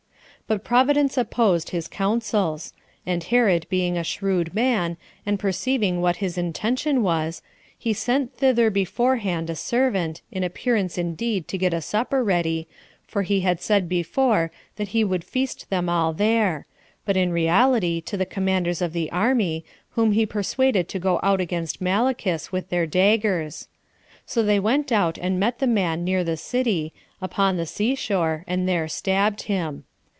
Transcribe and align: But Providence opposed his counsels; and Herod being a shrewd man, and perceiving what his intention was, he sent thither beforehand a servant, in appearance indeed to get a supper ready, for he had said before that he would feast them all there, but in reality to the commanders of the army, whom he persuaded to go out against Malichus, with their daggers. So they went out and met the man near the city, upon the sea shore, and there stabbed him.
But 0.47 0.65
Providence 0.65 1.17
opposed 1.17 1.69
his 1.69 1.87
counsels; 1.87 2.73
and 3.05 3.23
Herod 3.23 3.65
being 3.69 3.95
a 3.97 4.03
shrewd 4.03 4.53
man, 4.53 4.97
and 5.25 5.39
perceiving 5.39 6.01
what 6.01 6.17
his 6.17 6.37
intention 6.37 7.01
was, 7.03 7.41
he 7.77 7.93
sent 7.93 8.35
thither 8.35 8.69
beforehand 8.69 9.49
a 9.49 9.55
servant, 9.55 10.21
in 10.29 10.43
appearance 10.43 10.97
indeed 10.97 11.47
to 11.47 11.57
get 11.57 11.73
a 11.73 11.79
supper 11.79 12.21
ready, 12.21 12.67
for 13.07 13.21
he 13.21 13.39
had 13.39 13.61
said 13.61 13.87
before 13.87 14.51
that 14.75 14.89
he 14.89 15.05
would 15.05 15.23
feast 15.23 15.69
them 15.69 15.87
all 15.87 16.11
there, 16.11 16.65
but 17.05 17.15
in 17.15 17.31
reality 17.31 18.01
to 18.01 18.17
the 18.17 18.25
commanders 18.25 18.81
of 18.81 18.91
the 18.91 19.09
army, 19.09 19.63
whom 19.91 20.11
he 20.11 20.25
persuaded 20.25 20.89
to 20.89 20.99
go 20.99 21.17
out 21.23 21.39
against 21.39 21.79
Malichus, 21.81 22.51
with 22.51 22.67
their 22.67 22.85
daggers. 22.85 23.69
So 24.25 24.43
they 24.43 24.59
went 24.59 24.91
out 24.91 25.17
and 25.17 25.39
met 25.39 25.59
the 25.59 25.67
man 25.67 26.03
near 26.03 26.25
the 26.25 26.35
city, 26.35 26.91
upon 27.21 27.55
the 27.55 27.65
sea 27.65 27.95
shore, 27.95 28.43
and 28.47 28.67
there 28.67 28.89
stabbed 28.89 29.43
him. 29.43 29.85